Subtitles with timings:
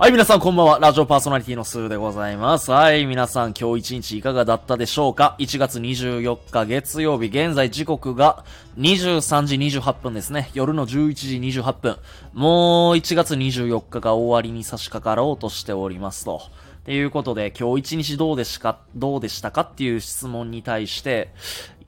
[0.00, 0.78] はい、皆さんこんばんは。
[0.78, 2.70] ラジオパーソナリティのスーでございます。
[2.70, 8.46] はい、皆さん今日一日いかがだったでしょうか ?1 月24日月曜日、現在時刻が
[8.78, 10.50] 23時28分ですね。
[10.54, 11.98] 夜の11時28分。
[12.32, 16.40] もう1月24日が終わりに差し掛かろうとしておりますと。
[16.78, 21.28] っていうことで、今日一日どうでしか、どうでしたかっていう質問に対して、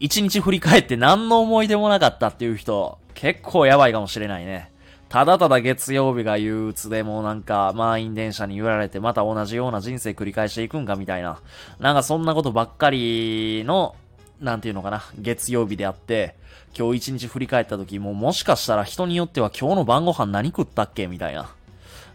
[0.01, 4.71] 一日振り返って何の思い出もなかったっていう人、結構やばいかもしれないね。
[5.13, 11.39] ただただ月曜日が憂鬱でもうなんか満員電車に揺られてまた同じような人生繰り返していくんかみたいな。
[11.79, 13.95] なんかそんなことばっかりの、
[14.41, 16.35] なんていうのかな、月曜日であって、
[16.75, 21.51] 今日一日振り返った時ももしかしたら人によっては今日の晩ご飯何食ったっけみたいな。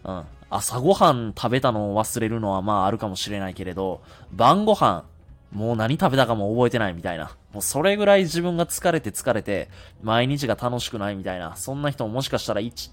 [0.03, 0.23] うん。
[0.49, 4.01] 朝ごはん食べたのを忘れるのはまああるかもしれないけれど、
[4.31, 5.03] 晩ご飯、
[5.51, 7.29] もう何食べたかも覚えてないみたいな。
[7.57, 9.67] もうそれぐらい自分が疲れて疲れて、
[10.03, 11.55] 毎日が楽しくないみたいな。
[11.55, 12.91] そんな人ももしかしたらいち、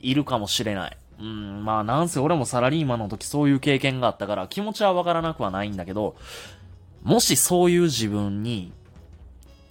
[0.00, 0.96] いるかもしれない。
[1.20, 6.16] うん、まあなんせ俺もサラリーマンの時そういう経験があったから気持ちはわからなくはないんだけど、
[7.02, 8.72] もしそういう自分に、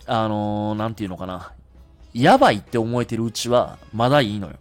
[0.06, 1.52] あのー、なんていうのかな。
[2.14, 4.58] やばいって思えてるうちは、まだいいのよ。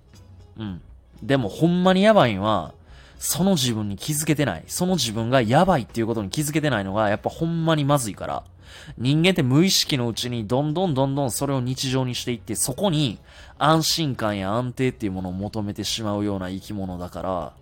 [0.57, 0.81] うん。
[1.23, 2.73] でもほんまにやばいんは、
[3.19, 4.65] その自分に気づけてない。
[4.67, 8.45] その自分がやばいっていうことに気づけてないのが、やっぱほんまにまずいから。
[8.99, 13.19] 人間って無意識のうちにどんどんどんどんそれを日常にしていって、そこに
[13.59, 17.53] 安心感や安定っていうものを求めてしまうような生き物だから、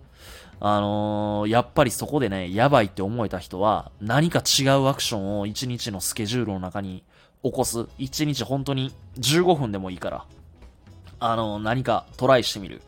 [0.59, 7.03] あのー、やっぱりそこでね、やばいって思えた人は、何か違うアクションを一日のスケジュールの中に
[7.43, 7.87] 起こす。
[7.97, 10.25] 一日本当に15分でもいいから、
[11.19, 12.81] あのー、何かトライしてみる。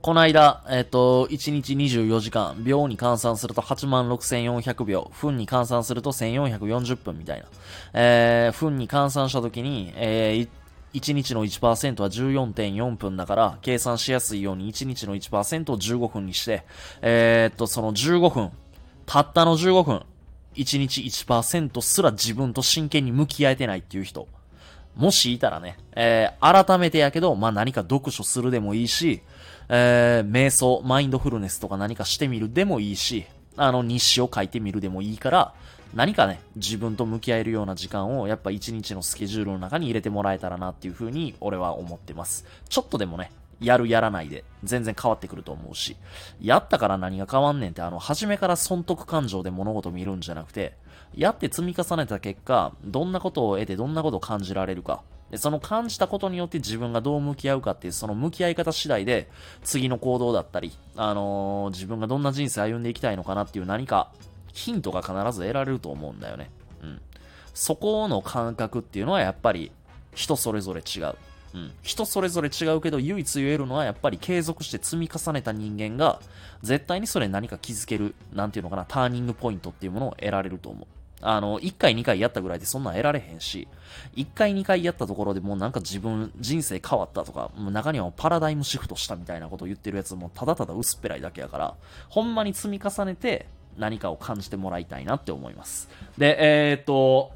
[0.00, 7.46] この間、えっ、と、1日24時間、秒に換算すると86,400秒、分に換算すると1440分みたいな。
[7.94, 10.48] えー、分に換算したときに、えー、
[10.94, 16.64] 1日の1%は14.4分だから、計算しやすいように1日の1%を15分にして、
[17.02, 18.52] えー、っと、その15分、
[19.04, 20.02] たったの15分、
[20.54, 24.28] 1日1%すら自分と真剣に向き合えてないっていう人。
[24.98, 29.22] もしいたらね、えー、改めてやけど、まあ、何か読書するでもいいし、
[29.68, 33.24] えー、瞑想、マインドフルネスとか何かしてみるでもいいし、
[33.56, 35.54] あの、日誌を書いてみるでもいいから、
[35.94, 42.44] 何かね、自分と向き合えるような時間を、やっぱ一日のスケジュールの中に入れてもらえたらなっていう風に、俺は思ってます。
[42.68, 43.30] ちょっとでもね、
[43.60, 45.96] やるやらないで、全然変わってくると思うし、
[46.40, 50.74] やったから何が変わんねんって、あの、初めから損得感情で物事見るんじゃなくて、
[51.14, 55.02] やって積み重ねた結果、どんなことを得てどんなことを感じられるか。
[55.30, 59.28] で、その感じたことによって自分がどう向き合うかっていう、その向き合い方次第で、
[59.62, 64.10] 次の行動だったり、あのー、自分がどんな人生歩んでいきたいのかなっていう何か、
[64.52, 66.50] ヒントが必ず得られると思うんだよね。
[66.82, 67.00] うん。
[67.52, 69.70] そこの感覚っていうのはやっぱり、
[70.14, 71.14] 人それぞれ違う。
[71.54, 71.72] うん。
[71.82, 76.20] 人それぞれ違うけど、唯一言えるのはやっぱり継続して積み重ねた人間が、
[76.62, 80.97] 絶対にそれ何か気づける、なんていうのかな、ターニングポイントっていうものを得られると思う。
[81.20, 83.66] あの、1回2回やったぐらいでそんなん得られへんし、
[84.16, 91.74] 1回2回やったところでもうなんか自分、人生変わったとか、もう中にはパラダイムシフトしたみたいなことを言ってるやつもただただ薄っぺらいだけやから、
[92.08, 93.46] ほんまに積み重ねて
[93.76, 95.88] 何かを感じてもらいたいなって思います。
[96.16, 96.36] で、
[96.70, 97.32] えー、っと、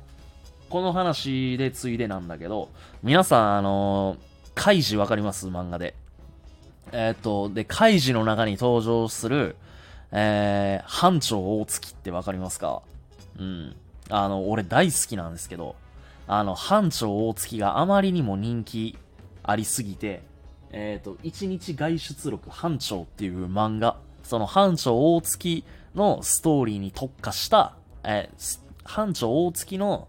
[0.70, 2.68] この話でついでなんだけど、
[3.02, 4.16] 皆さん、あの、
[4.54, 5.48] カイジわかります？
[5.48, 5.94] 漫画で。
[6.92, 9.56] えー、っと、で、カイジの中に登場する、
[10.12, 12.82] えー、班長大月ってわかりますか？
[13.38, 13.76] うん。
[14.10, 15.76] あの、俺大好きなんですけど、
[16.26, 18.98] あの、班長大月があまりにも人気
[19.42, 20.22] ありすぎて、
[20.70, 30.08] えっ、ー、と、一日外出力班長っていう漫画、その班長大月のストーリーに特化した、えー、班長大月の、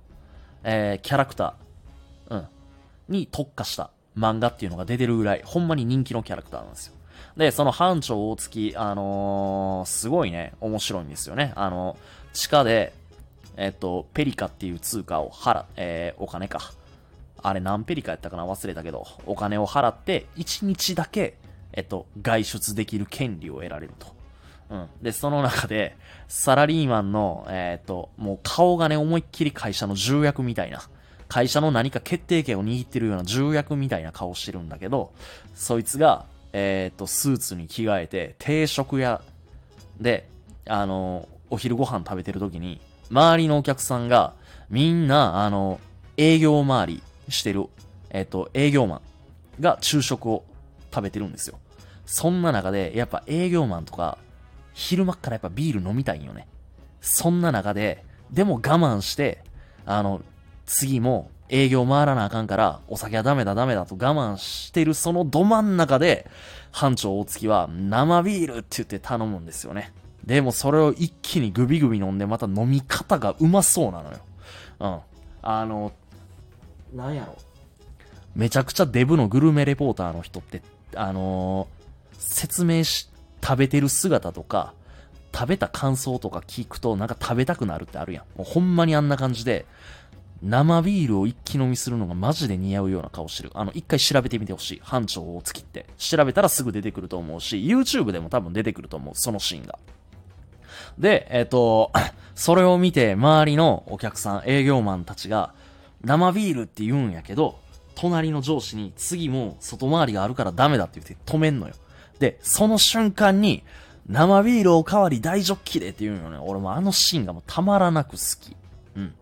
[0.63, 2.47] えー、キャラクター、うん、
[3.09, 6.93] に特化した漫画っていうのが出てるぐらい、ほんまに人気のキャラクターなんですよ。
[7.35, 11.51] で、その班長大月、あのー、すごいね、面白いんですよね。
[11.55, 11.97] あの、
[12.31, 12.93] 地下で、
[13.57, 16.73] えっと、ペリカっていう通貨を払、えー、お金か。
[17.41, 18.45] あれ何ペリカやったかな？
[18.45, 21.37] 忘れたけど、お金を払って、1日だけ、
[21.73, 24.07] えっと、外出できる権利を得られると。
[24.69, 24.87] うん。
[25.01, 25.97] で、その中で、
[26.27, 30.81] サラリーマンの、えっと、もう顔がね、思いっきり会社の重役みたいな、
[31.27, 35.13] 会社の何か決定権を握ってるような重役みたいな顔してるんだけど、
[35.53, 39.21] そいつが、えっと、スーツに着替えて、定食屋
[39.99, 40.29] で、
[40.65, 42.79] あの、お昼ご飯食べてる時に、
[43.13, 44.33] 周りのお客さんが、
[44.71, 45.79] みんな、あの、
[46.17, 47.67] 営業回りしてる、
[48.09, 49.01] えっ、と、営業マ
[49.59, 50.43] ンが昼食を
[50.91, 51.59] 食べてるんですよ。
[52.07, 54.17] そんな中で、やっぱ営業マンとか、
[54.73, 56.47] 昼間っからやっぱビール飲みたいんよね。
[57.01, 59.43] そんな中で、でも我慢して、
[59.85, 60.23] あの、
[60.65, 66.27] 次も営業回らなあかんから、お酒はダメだダメだと我慢してるそのど真ん中で、
[66.71, 69.93] 班長大月は生ビールって言って頼むんですよね。
[70.25, 74.17] でもそれを一気にグビグビ飲んでまた飲み方がうまそうなのよ。
[74.79, 74.99] うん。
[75.41, 75.91] あの、
[76.93, 77.37] なんやろ？
[78.35, 80.61] めちゃくちゃデブのグルメレポーターの人って、
[80.95, 81.83] あのー
[82.25, 83.09] 説明し、
[83.43, 84.73] 食べてる姿とか、
[85.33, 88.23] 食べた感想とか聞くとなんか食べたくなるってあるやん。
[88.37, 89.65] もうほんまにあんな感じで、
[90.41, 93.51] 生ビールを一気飲みするのがマジで似合うような顔してる。
[93.55, 94.81] あの、一回調べてみてほしい。
[94.83, 95.85] 班長大月って。
[95.97, 99.15] 調べたらすぐ出てくると思うし、YouTube でも多分出てくると思う。
[99.15, 99.77] そのシーンが。
[100.97, 101.91] で、えっ、と、
[102.35, 105.53] それを見て周りのお客さん、営業マンたちが、
[106.03, 107.59] 生ビールって言うんやけど、
[107.95, 111.75] 隣の上司に次も外回りがあるからダメだって言って止めんのよ。
[112.19, 113.63] で、その瞬間に、
[114.07, 116.37] 生ビールおかわり大ジョッキでって言うのね。
[116.37, 118.55] 俺もあのシーンがもうたまらなく好き。
[118.97, 119.13] うん。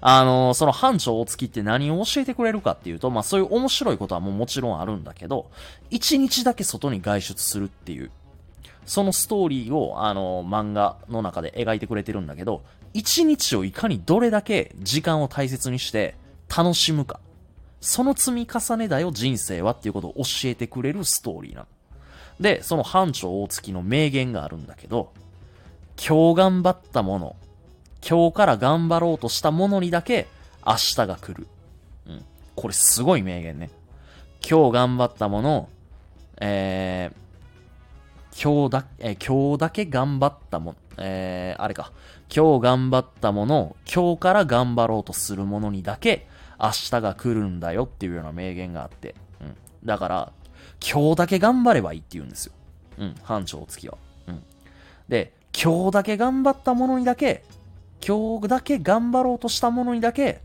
[0.00, 5.50] あのーその班長大月って何を教えてくれるかっていうと、まあそういう面白いことはもうもちろんあるんだけど、
[5.90, 8.10] 一日だけ外に外出するっていう、
[8.88, 12.62] そのストーリーを、あの漫画の中で描いてくれてるんだけど、
[12.94, 16.16] 一日をいかにどれだけ時間を大切にして
[16.48, 17.20] 楽しむか。
[17.82, 21.66] その積み重ねだよ人生はっていうことを教えてくれるストーリーなの。
[22.40, 25.12] で、その班長大月の名言があるんだけど、
[25.98, 27.36] 今日頑張ったもの、
[28.08, 30.28] 今日から頑張ろうとしたものにだけ
[30.66, 31.46] 明日が来る。
[32.06, 32.24] うん。
[32.56, 33.68] これすごい名言ね。
[34.40, 35.68] 今日頑張ったもの、
[36.40, 37.27] えー、
[38.40, 41.90] 今日だ、えー今日だけ頑張ったもの、えー、あれか。
[42.32, 46.28] 今日頑張ったもの、今日から頑張ろうとするものにだけ
[46.60, 49.16] 明日が来るんだよっていうような名言があって。
[49.40, 49.56] うん。
[49.84, 50.32] だから、
[50.80, 52.52] 今日だけ頑張ればいいって言うんですよ。
[52.98, 53.14] うん。
[53.24, 53.98] 班長月は。
[54.28, 54.42] うん。
[55.08, 57.42] で、今日だけ頑張ったものにだけ、
[58.06, 60.42] 今日だけ頑張ろうとしたものにだけ、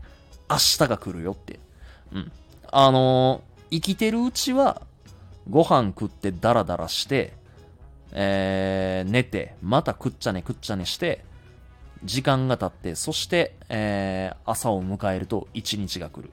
[0.50, 1.60] 明日が来るよって。
[2.12, 2.32] うん。
[2.72, 4.82] あのー生きてるうちは、
[5.50, 7.32] ご飯食ってダラダラして、
[8.14, 11.24] えー、寝て、また食っちゃね食っちゃねして、
[12.04, 16.30] 時間が経って、そして、えー、朝を迎えると一日が来る。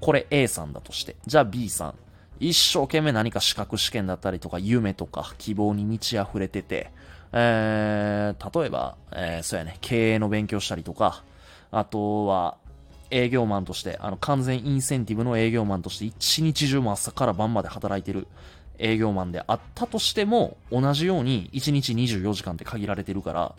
[0.00, 1.16] これ A さんだとして。
[1.26, 1.94] じゃあ B さん。
[2.40, 6.90] 一生懸命何か資格試験だったりとか、夢とか希望に満ち溢れてて、
[7.32, 11.22] えー、例えば、えー、そうやね、経営の勉強したりとか、
[11.70, 12.56] あとは、
[13.10, 18.26] 営業マンとして、あの、完全インセンティブの営業マンとして、一日中も朝から晩まで働いてる
[18.78, 23.54] 営業マンであったとしても、同じように1日24時間って限られてるから、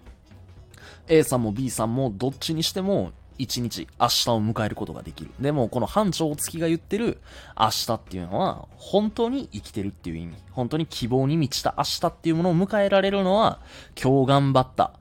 [1.08, 5.32] A さんも B さんもどっちにしても1日、明日を迎えることができる。
[5.40, 7.20] でも、この班長月が言ってる
[7.60, 10.36] 明日っていうのは、本当に生きてるっていう意味。
[10.52, 13.60] 本当に希望に満ちた明日っていうものを迎えられるのは、
[14.02, 14.94] 今日頑張った。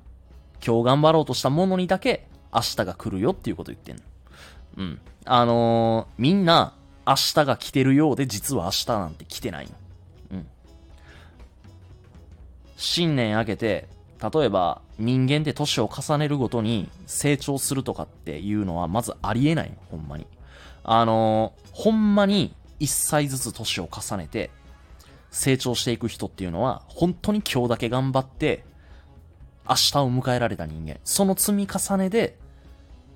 [0.67, 4.03] 今日頑張ろうとしたものにだけ明日が来るよっていうこと言ってんの。
[4.79, 5.01] うん。
[5.27, 6.75] あのーみんな
[7.07, 9.73] 明日が来てるようで実は明日なんて来てないの。
[10.31, 10.47] うん。
[12.77, 13.89] 新年明けて、
[14.33, 20.27] 例えば人間って年を重ねるごとに成長するとかっていうのはまずありえない、ほんまに。
[20.83, 24.51] あのーほんまに一歳ずつ年を重ねて
[25.33, 28.65] 成長していく人っていうのは本当に今日だけ頑張って
[29.69, 30.99] 明日を迎えられた人間。
[31.05, 32.37] その積み重ねで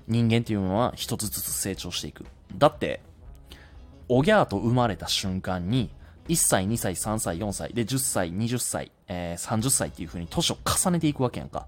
[0.07, 2.25] 人間っていうのは一つずつ成長していく。
[2.57, 3.01] だって、
[4.09, 5.91] おぎゃーと生まれた瞬間に、
[6.29, 11.65] 1歳、2歳、3歳、4歳、で、10歳、20歳、えー30歳っていう風に年を重ねていくわけやんか。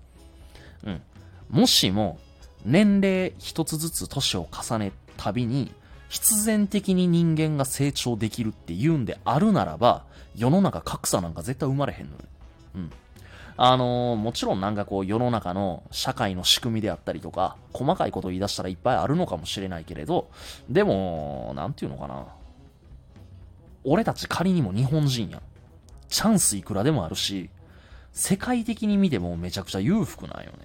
[0.85, 1.01] うん。
[1.49, 2.19] もしも、
[2.63, 5.73] 年齢一つずつ年を重ねたびに、
[6.09, 10.03] 必然的に人間が成長できるっていうんであるならば、
[10.35, 12.17] 世の中格差なんか絶対生まれへんのよ。
[12.75, 12.91] うん。
[13.57, 20.29] あのーもちろんなんかこう世の中の社会の仕組みであったりとか、細かいことを言い出したらいっぱいあるのかもしれないけれど、
[20.69, 22.27] でも、なんていうのかな。
[23.83, 25.41] 俺たち仮にも日本人やん。
[26.09, 27.49] チャンスいくらでもあるし、
[28.11, 30.57] 世界的に見てもめちゃくちゃ裕福なんよね。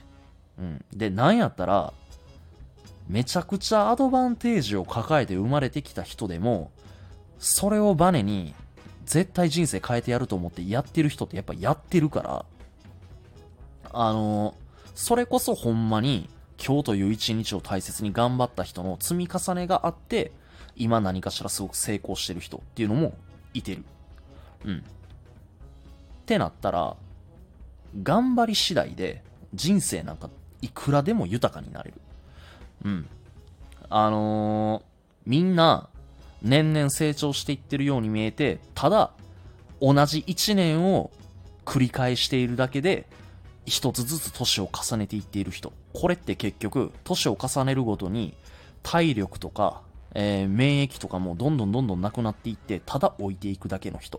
[0.58, 0.84] うん。
[0.92, 1.92] で、なんやったら、
[3.08, 6.72] めちゃくちゃアドバンテージを抱えて生まれてきた人でも、
[7.38, 8.54] それをバネに、
[9.04, 12.44] 絶対人生変えてやると思ってやってる人ってやっぱやってるから、
[13.92, 14.54] あの、
[14.96, 20.32] それこそほんまに今日という一日を大切に頑張った人の積み重ねがあって、
[20.76, 23.14] 今何かしらすごく成功してる人っていうのも
[23.54, 23.84] いてる。
[24.64, 24.78] うん。
[24.78, 24.82] っ
[26.26, 26.96] てなったら、
[28.02, 29.22] 頑張り次第で
[29.54, 30.28] 人生なんか
[30.60, 32.00] いくらでも豊かになれる。
[32.84, 33.08] うん。
[33.88, 35.88] あのーみんな
[36.40, 39.10] 年々成長していってるように見えて、ただ
[39.80, 41.10] 同じ一年を
[41.64, 43.06] 繰り返しているだけで、
[43.66, 45.72] 一つずつ年を重ねていっている人。
[45.92, 48.34] これって結局、年を重ねるごとに、
[48.84, 49.82] 体力とか、
[50.18, 54.18] えー、免疫とかもどんどんどんどんなくなっていって、ただ置いていくだけの人。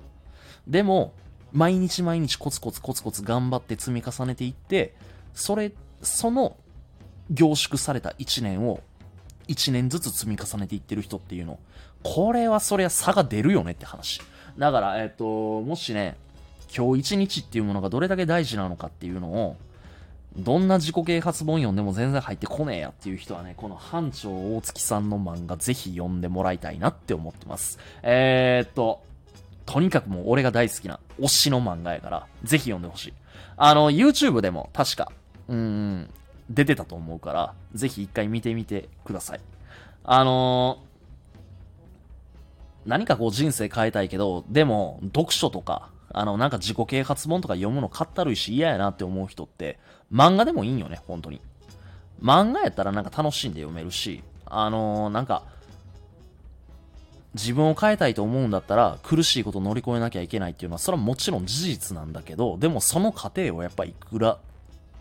[0.67, 1.13] でも、
[1.51, 4.93] 毎日毎日コツコツコツコツ頑張って積み重ねていって、
[5.33, 5.71] それ、
[6.03, 6.55] その
[7.31, 8.81] 凝縮された1年を
[9.47, 11.57] 1年ずつ積み重ねていってる人っていうの。
[12.03, 14.21] これはそりゃ差が出るよねって話。
[14.55, 16.15] だから、えっ、と、もしね、
[16.75, 19.57] 今日一日っていうものがどれだけ大事なのかっていうのを、
[20.37, 27.79] どんな自己啓発本読んでも全然入ってこねえやっていう人はね、この班長大月さんの漫画ぜひ読んでもらいたいなって思ってます。
[28.03, 29.01] えー、っと、
[29.65, 33.13] とにかくもう俺が大好きな推しの漫画やから、ぜひ読んでほしい。
[33.57, 35.11] あの、YouTube でも確か、
[35.47, 36.09] うん、
[36.49, 39.41] 出てたと思うから、ぜひ一回見てみてください。
[40.03, 49.79] あのー、何かこう人生変えたいけど、でも、読書とか、あの、なんか自己啓発本とか読むのかったるいし嫌やなって思う人って、
[50.11, 51.41] 漫画でもいいんよね、本当に。
[52.21, 55.43] 漫画やったらなんか楽しんで読めるし、あのー、なんか、
[57.33, 64.39] 自分を変えたいと思うんだったら苦しいこと乗り越えなきゃいけないっていうのはそれはもちろん事実なんだけどでもその過程をやっぱいくら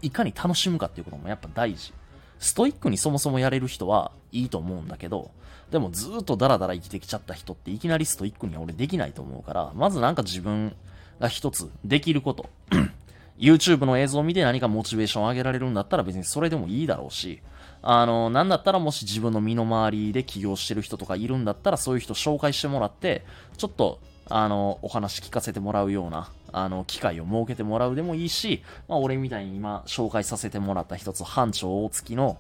[0.03, 1.95] いかに楽しむかっていうこともやっぱ大事。
[2.39, 5.31] ストイックにそもそもやれる人はいいと思うんだけど、
[5.71, 10.77] でもずっとダラダラ生きてきちゃった人っていきなりストイックには俺できないと思うから、まずなんか自分
[11.21, 12.49] が一つできること。
[13.39, 17.43] YouTube の映像を見て何かモチベーションを上げられるんだったら別にそれでもいいだろうし、
[17.83, 23.25] あの、なんだったらもし自分の身の回りで起業してる人とかいるんだったらそういう人紹介してもらって、
[23.59, 32.39] ちょっとあの、お話聞かせてもらうような、あの、機会を設けてもらうでもいいし、まあ、俺みたいに今紹介させてもらった一つ、班長大月の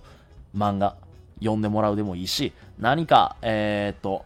[0.56, 0.96] 漫画、
[1.38, 4.24] 読んでもらうでもいいし、何か、えー、っと、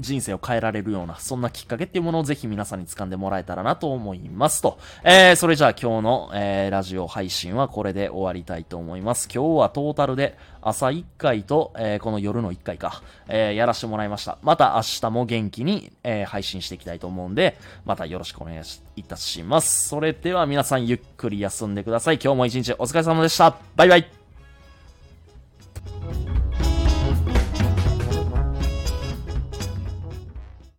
[0.00, 4.78] 人生を変えられるような、そんなきっかけっていうものをぜひ皆さんに掴んでもらえたらなと思いますと。
[5.04, 9.28] えー、それじゃあ今日の、えー、ラジオ配信はこれで終わりたいと思います。
[9.32, 14.38] 今日はトータルで朝1回と、えー、この夜の1回か、えー、やらせてもらいました。
[14.42, 18.60] また明日も元気に、えー、配信していきたいと思うんで、またよろしくお願い
[18.96, 19.88] いたします。
[19.88, 22.18] それでは皆さんゆっくり休んでください。
[22.22, 23.56] 今日も一日お疲れ様でした。
[23.76, 24.10] バイバイ。